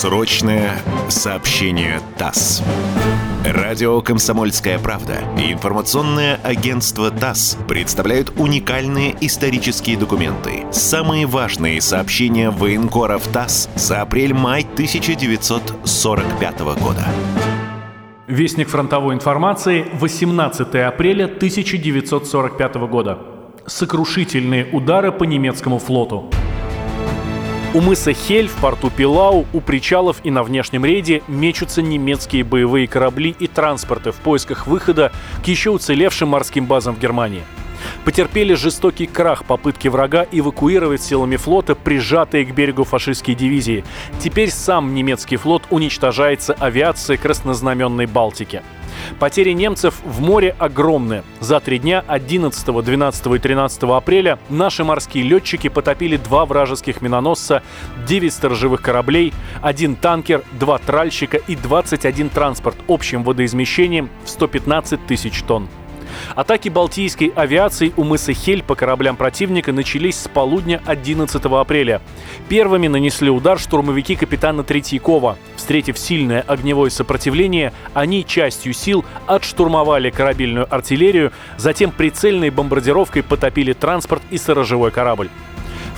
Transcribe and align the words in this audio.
Срочное 0.00 0.80
сообщение 1.10 2.00
ТАСС. 2.16 2.62
Радио 3.44 4.00
«Комсомольская 4.00 4.78
правда» 4.78 5.18
и 5.36 5.52
информационное 5.52 6.40
агентство 6.42 7.10
ТАСС 7.10 7.58
представляют 7.68 8.32
уникальные 8.38 9.14
исторические 9.20 9.98
документы. 9.98 10.64
Самые 10.72 11.26
важные 11.26 11.82
сообщения 11.82 12.48
военкоров 12.48 13.28
ТАСС 13.28 13.68
за 13.74 14.00
апрель-май 14.00 14.62
1945 14.62 16.60
года. 16.60 17.04
Вестник 18.26 18.70
фронтовой 18.70 19.14
информации, 19.14 19.84
18 19.92 20.76
апреля 20.76 21.26
1945 21.26 22.74
года. 22.88 23.18
Сокрушительные 23.66 24.66
удары 24.72 25.12
по 25.12 25.24
немецкому 25.24 25.78
флоту. 25.78 26.30
У 27.72 27.80
мыса 27.80 28.12
Хель 28.12 28.48
в 28.48 28.54
порту 28.54 28.90
Пилау, 28.90 29.46
у 29.52 29.60
причалов 29.60 30.16
и 30.24 30.32
на 30.32 30.42
внешнем 30.42 30.84
рейде 30.84 31.22
мечутся 31.28 31.82
немецкие 31.82 32.42
боевые 32.42 32.88
корабли 32.88 33.36
и 33.38 33.46
транспорты 33.46 34.10
в 34.10 34.16
поисках 34.16 34.66
выхода 34.66 35.12
к 35.44 35.46
еще 35.46 35.70
уцелевшим 35.70 36.30
морским 36.30 36.66
базам 36.66 36.96
в 36.96 36.98
Германии. 36.98 37.44
Потерпели 38.04 38.54
жестокий 38.54 39.06
крах 39.06 39.44
попытки 39.44 39.86
врага 39.86 40.26
эвакуировать 40.32 41.00
силами 41.00 41.36
флота 41.36 41.76
прижатые 41.76 42.44
к 42.44 42.52
берегу 42.52 42.82
фашистские 42.82 43.36
дивизии. 43.36 43.84
Теперь 44.18 44.50
сам 44.50 44.92
немецкий 44.92 45.36
флот 45.36 45.62
уничтожается 45.70 46.54
авиацией 46.54 47.18
краснознаменной 47.18 48.06
Балтики. 48.06 48.62
Потери 49.18 49.52
немцев 49.52 49.94
в 50.04 50.20
море 50.20 50.54
огромные. 50.58 51.22
За 51.40 51.60
три 51.60 51.78
дня 51.78 52.04
11, 52.06 52.84
12 52.84 53.26
и 53.26 53.38
13 53.38 53.82
апреля 53.84 54.38
наши 54.48 54.84
морские 54.84 55.24
летчики 55.24 55.68
потопили 55.68 56.16
два 56.16 56.46
вражеских 56.46 57.02
миноносца, 57.02 57.62
9 58.06 58.32
сторожевых 58.32 58.82
кораблей, 58.82 59.32
один 59.62 59.96
танкер, 59.96 60.42
два 60.58 60.78
тральщика 60.78 61.36
и 61.36 61.56
21 61.56 62.30
транспорт 62.30 62.76
общим 62.88 63.24
водоизмещением 63.24 64.10
в 64.24 64.30
115 64.30 65.06
тысяч 65.06 65.42
тонн. 65.42 65.68
Атаки 66.34 66.68
балтийской 66.68 67.32
авиации 67.34 67.92
у 67.96 68.04
мыса 68.04 68.32
Хель 68.32 68.62
по 68.62 68.74
кораблям 68.74 69.16
противника 69.16 69.72
начались 69.72 70.16
с 70.16 70.28
полудня 70.28 70.80
11 70.86 71.44
апреля. 71.44 72.00
Первыми 72.48 72.88
нанесли 72.88 73.30
удар 73.30 73.58
штурмовики 73.58 74.16
капитана 74.16 74.62
Третьякова. 74.62 75.36
Встретив 75.56 75.98
сильное 75.98 76.42
огневое 76.46 76.90
сопротивление, 76.90 77.72
они 77.94 78.24
частью 78.24 78.72
сил 78.72 79.04
отштурмовали 79.26 80.10
корабельную 80.10 80.66
артиллерию, 80.72 81.32
затем 81.56 81.90
прицельной 81.90 82.50
бомбардировкой 82.50 83.22
потопили 83.22 83.72
транспорт 83.72 84.22
и 84.30 84.38
сторожевой 84.38 84.90
корабль. 84.90 85.28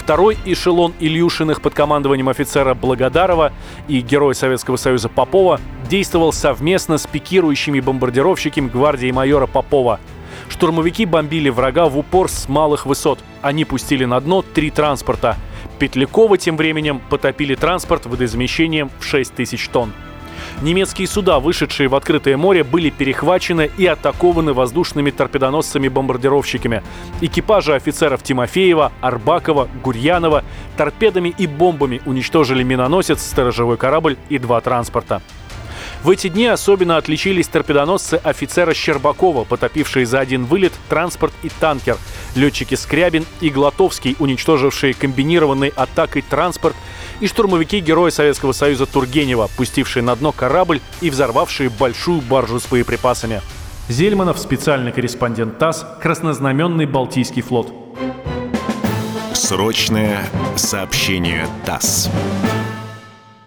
Второй 0.00 0.38
эшелон 0.46 0.94
Ильюшиных 0.98 1.60
под 1.60 1.74
командованием 1.74 2.30
офицера 2.30 2.74
Благодарова 2.74 3.52
и 3.86 4.00
героя 4.00 4.32
Советского 4.32 4.76
Союза 4.76 5.10
Попова 5.10 5.60
действовал 5.88 6.32
совместно 6.32 6.96
с 6.96 7.06
пикирующими 7.06 7.80
бомбардировщиками 7.80 8.68
гвардии 8.68 9.10
майора 9.10 9.46
Попова. 9.46 10.00
Штурмовики 10.48 11.04
бомбили 11.04 11.50
врага 11.50 11.84
в 11.86 11.98
упор 11.98 12.30
с 12.30 12.48
малых 12.48 12.86
высот. 12.86 13.18
Они 13.42 13.66
пустили 13.66 14.06
на 14.06 14.18
дно 14.20 14.42
три 14.42 14.70
транспорта. 14.70 15.36
Петлякова 15.78 16.38
тем 16.38 16.56
временем 16.56 17.02
потопили 17.10 17.54
транспорт 17.54 18.06
водоизмещением 18.06 18.90
в 19.00 19.04
6 19.04 19.34
тысяч 19.34 19.68
тонн. 19.68 19.92
Немецкие 20.62 21.08
суда, 21.08 21.40
вышедшие 21.40 21.88
в 21.88 21.94
открытое 21.94 22.36
море, 22.36 22.64
были 22.64 22.90
перехвачены 22.90 23.70
и 23.76 23.86
атакованы 23.86 24.52
воздушными 24.52 25.10
торпедоносцами-бомбардировщиками. 25.10 26.82
Экипажи 27.20 27.74
офицеров 27.74 28.22
Тимофеева, 28.22 28.92
Арбакова, 29.00 29.68
Гурьянова 29.82 30.44
торпедами 30.76 31.34
и 31.36 31.46
бомбами 31.46 32.00
уничтожили 32.06 32.62
миноносец, 32.62 33.20
сторожевой 33.22 33.76
корабль 33.76 34.16
и 34.28 34.38
два 34.38 34.60
транспорта. 34.60 35.20
В 36.02 36.08
эти 36.08 36.28
дни 36.28 36.46
особенно 36.46 36.96
отличились 36.96 37.48
торпедоносцы 37.48 38.14
офицера 38.14 38.72
Щербакова, 38.72 39.44
потопившие 39.44 40.06
за 40.06 40.20
один 40.20 40.46
вылет 40.46 40.72
транспорт 40.88 41.34
и 41.42 41.50
танкер, 41.60 41.98
летчики 42.34 42.74
Скрябин 42.74 43.26
и 43.42 43.50
Глотовский, 43.50 44.16
уничтожившие 44.18 44.94
комбинированной 44.94 45.68
атакой 45.76 46.22
транспорт, 46.22 46.74
и 47.20 47.26
штурмовики 47.26 47.80
Героя 47.80 48.10
Советского 48.10 48.52
Союза 48.52 48.86
Тургенева, 48.86 49.50
пустившие 49.58 50.02
на 50.02 50.16
дно 50.16 50.32
корабль 50.32 50.80
и 51.02 51.10
взорвавшие 51.10 51.68
большую 51.68 52.22
баржу 52.22 52.60
с 52.60 52.66
боеприпасами. 52.66 53.42
Зельманов, 53.90 54.38
специальный 54.38 54.92
корреспондент 54.92 55.58
ТАСС, 55.58 55.84
краснознаменный 56.00 56.86
Балтийский 56.86 57.42
флот. 57.42 57.74
Срочное 59.34 60.24
сообщение 60.56 61.46
ТАСС. 61.66 62.08